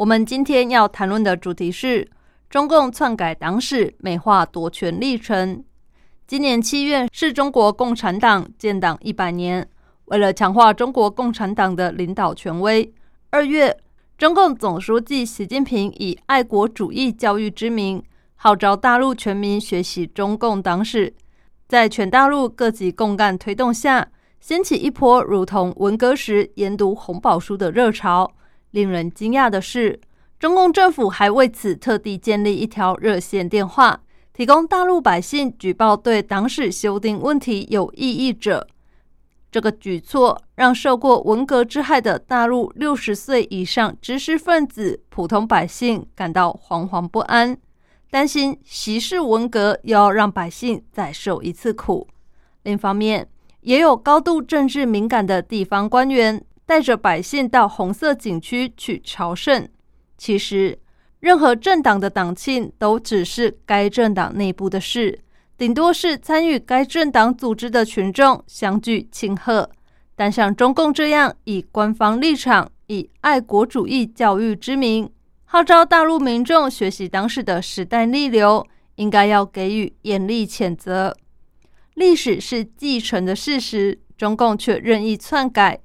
[0.00, 2.08] 我们今天要谈论的主题是
[2.48, 5.62] 中共篡改党史，美化夺权历程。
[6.26, 9.68] 今年七月是中国共产党建党一百年，
[10.06, 12.90] 为了强化中国共产党的领导权威，
[13.28, 13.76] 二月，
[14.16, 18.02] 中共总书记习近平以爱国主义教育之名，
[18.36, 21.12] 号召大陆全民学习中共党史，
[21.68, 24.08] 在全大陆各级共干推动下。
[24.40, 28.32] 掀起一波如同文革时研读红宝书的热潮。
[28.70, 30.00] 令人惊讶的是，
[30.38, 34.00] 中共政府还为此特地建立一条热线电话，
[34.32, 38.66] 提供大陆百姓举报对党史修订问题有异议者。
[39.50, 47.58] 这个举措让受过文革之害的大陆六十岁以上知识分子、普通百姓感到惶惶不安，
[48.10, 52.06] 担心息事文革又要让百姓再受一次苦。
[52.62, 53.28] 另一方面，
[53.62, 56.40] 也有高度政治敏感的地方官员
[56.70, 59.68] 带着百姓到红色景区去朝圣。
[60.16, 60.78] 其实，
[61.18, 65.18] 任何政党的党庆都只是该政党内部的事，
[65.58, 69.68] 顶多是参与该政党组织的群众相聚庆贺。
[70.14, 75.10] 但像中共这样以官方立场、以爱国主义教育之名，
[75.46, 81.16] 号召大陆民众学习当时的时代逆流，应该要给予严厉谴责。
[81.94, 85.80] 历史是继承的事实，中共却任意篡改。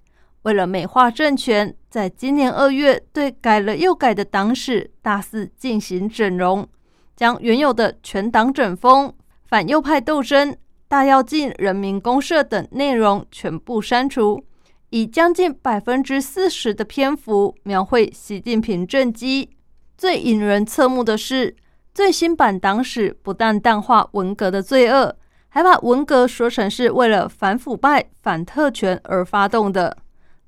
[0.45, 6.67] 为了美化政权，在今年二月对改了又改的党史大肆进行整容，
[7.15, 9.11] 将原有的全党整风、
[9.47, 10.55] 反右派斗争、
[10.87, 14.45] 大跃进、人民公社等内容全部删除，
[14.91, 19.49] 以将近百分之四十的篇幅描绘习近平政绩。
[19.97, 21.55] 最引人侧目的是，
[21.91, 25.15] 最新版党史不但淡化文革的罪恶。
[25.49, 29.97] 还把文革说成是为了反腐败、反特权而发动的。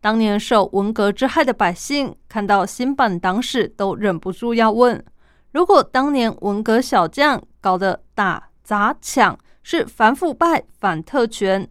[0.08, 5.04] 当年受文革之害的百姓看到新版党史，都忍不住要问：
[5.52, 11.70] 如果当年文革小将搞的打砸抢是反腐败、反特权，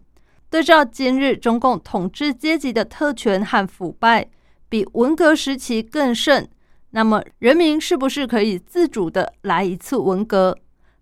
[0.51, 4.29] 对照今日中共统治阶级的特权和腐败
[4.69, 6.47] 比文革时期更甚，
[6.91, 10.55] 那么人民是不是可以自主的来一次文革？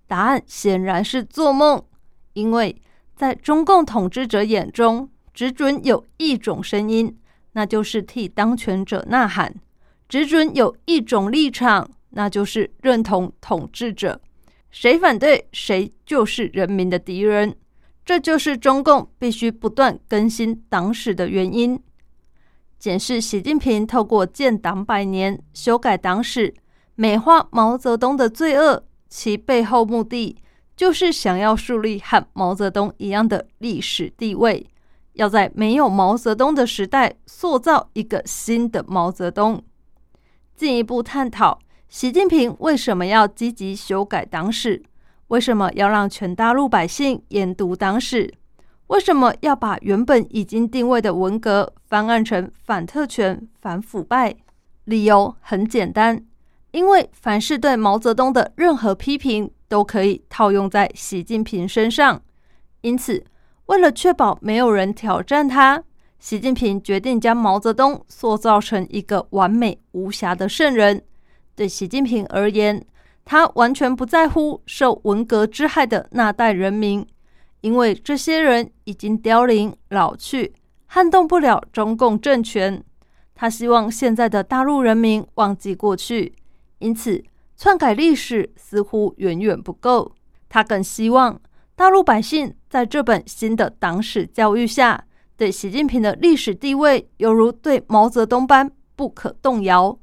[0.08, 1.84] 答案显然是做梦。
[2.32, 2.82] 因为
[3.14, 7.14] 在中共统治者眼中，只准有一种声音，
[7.56, 9.50] 那就是替当权者呐喊；
[10.10, 14.22] 只准有一种立场，那就是认同统治者。
[14.72, 17.56] 谁反对，谁就是人民的敌人。
[18.04, 21.82] 这就是中共必须不断更新党史的原因。
[22.78, 26.54] 检视习近平透过建党百年修改党史，
[26.96, 30.38] 美化毛泽东的罪恶，其背后目的。
[30.76, 34.68] 就是想要树立和毛泽东一样的历史地位，
[35.16, 39.62] 要在没有毛泽东的时代塑造一个新的毛泽东。
[40.56, 41.60] 进一步探讨
[41.90, 44.82] 习近平为什么要积极修改党史，
[45.28, 48.34] 为什么要让全大陆百姓研读党史，
[48.88, 54.36] 为什么要把原本已经定位的文革翻案成反特权、反腐败？
[54.86, 56.24] 理由很简单，
[56.72, 59.52] 因为凡是对毛泽东的任何批评。
[59.68, 62.22] 都可以套用在习近平身上，
[62.82, 63.26] 因此，
[63.68, 65.84] 为了确保没有人挑战他，
[66.20, 71.04] 习近平决定将毛泽东塑造成一个完美无瑕的圣人。
[71.56, 72.86] 对习近平而言，
[73.24, 77.06] 他完全不在乎受文革之害的那代人民，
[77.62, 80.54] 因为这些人已经凋零老去，
[80.88, 82.84] 撼动不了中共政权。
[83.34, 86.34] 他希望现在的大陆人民忘记过去，
[86.80, 87.24] 因此。
[87.58, 90.12] 篡改历史似乎远远不够，
[90.50, 91.40] 他更希望
[91.78, 95.06] 大陆百姓在这本新的党史教育下，
[95.36, 100.00] 对习近平的历史地位犹如对毛泽东般不可动摇。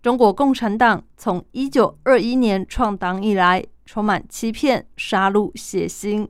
[0.00, 6.28] 中国共产党从一九二一年创党以来，充满欺骗、杀戮、血腥。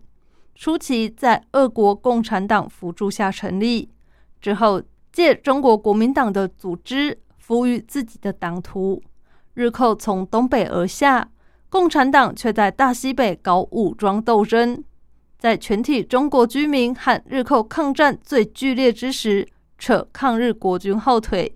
[0.55, 3.91] 初期在俄国共产党辅助下成立，
[4.41, 9.03] 之后借中国国民党的组织，赋予自己的党徒。
[9.53, 11.29] 日寇从东北而下，
[11.71, 14.83] 共产党却在大西北搞武装斗争，
[15.39, 19.47] 在全体中国居民和日寇抗战最剧烈之时，
[19.79, 21.55] 扯抗日国军后腿。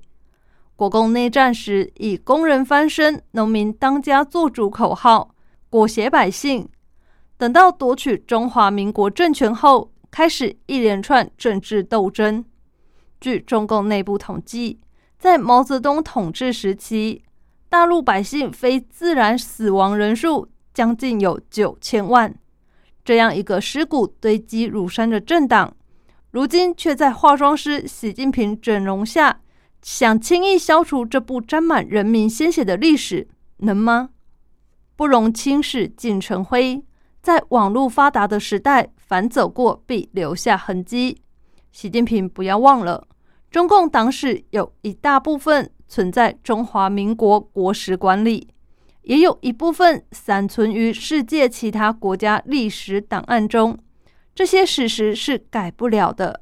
[0.77, 5.35] 国共内战时以“工人翻身，农民当家作主”口号
[5.71, 6.69] 裹挟百姓，
[7.37, 12.45] 等到夺取中华民国政权后，开始一连串政治斗争。
[13.21, 14.81] 据中共内部统计，
[15.19, 17.23] 在毛泽东统治时期，
[17.73, 22.35] 大陆百姓非自然死亡人数将近有九千万。
[23.03, 25.75] 这样一个尸骨堆积如山的政党，
[26.33, 29.41] 如今却在化妆师习近平整容下。
[29.81, 33.27] 想轻易消除这部沾满人民鲜血的历史，
[33.61, 34.11] 能吗？
[34.95, 36.85] 不容轻视尽成灰。
[37.23, 41.23] 在网络发达的时代，凡走过必留下痕迹。
[41.71, 43.09] 习近平不要忘了，
[43.53, 48.49] 中共党史有一大部分存在中华民国国史馆里，
[49.03, 53.79] 也有一部分散存于世界其他国家历史档案中。
[54.35, 56.41] 这些史实是改不了的。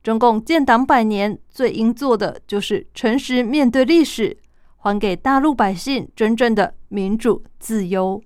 [0.00, 4.38] 中共建党百年，最应做的就是诚实面对历史，
[4.76, 8.22] 还给大陆百姓真正的民主自由。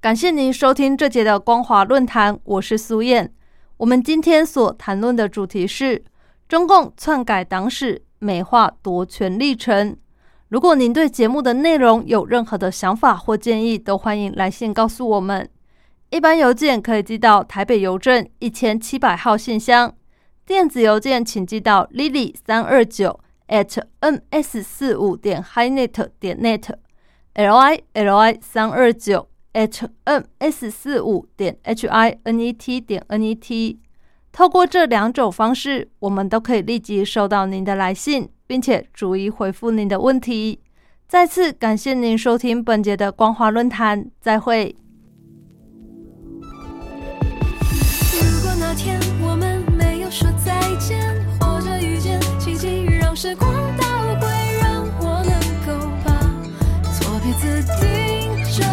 [0.00, 3.32] 感谢您收听这节的光华论坛，我是苏燕。
[3.76, 6.02] 我们今天所谈论的主题是
[6.50, 9.96] 中共篡改党史、美化夺权历程。
[10.48, 15.48] 如果您对节目的内容有任何的想法或建议，都欢迎来信告诉我们。
[16.10, 19.94] 一般邮件可以寄到台北邮政一千七百号信箱。
[20.44, 31.56] 电子邮件请寄到 lily 三二九 at ms 四五点 hinet 点 net，l i l i 三二九 at ms 四五点
[31.62, 33.78] h i n e t 点 n e t。
[34.32, 40.60] 透过这两种方式，我们都可以立即收到您的来信，并且逐一回复您的问题。
[41.08, 44.76] 再次感谢您收听本节的光华论坛，再会。
[48.12, 51.00] 如果那天我们没有说再见，
[51.40, 53.84] 或者遇见奇迹，让时光倒
[54.20, 54.28] 回，
[54.62, 55.34] 让我能
[55.66, 55.72] 够
[56.04, 56.10] 把
[56.92, 58.64] 错别字定正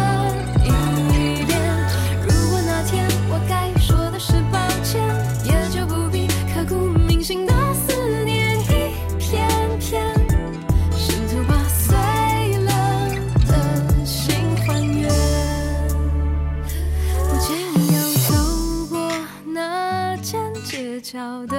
[21.10, 21.56] 角的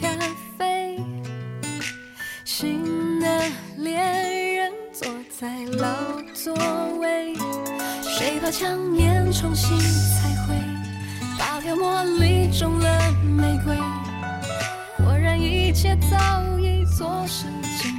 [0.00, 0.08] 咖
[0.58, 0.98] 啡，
[2.44, 3.44] 新的
[3.76, 5.08] 恋人坐
[5.38, 6.52] 在老座
[6.98, 7.32] 位，
[8.02, 10.56] 谁把墙面重新彩绘，
[11.38, 13.76] 把条茉莉中了玫瑰，
[14.96, 17.44] 果然一切早已做事
[17.80, 17.94] 尽